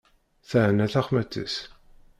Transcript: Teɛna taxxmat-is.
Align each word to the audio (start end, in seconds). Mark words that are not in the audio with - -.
Teɛna 0.49 0.85
taxxmat-is. 0.93 1.55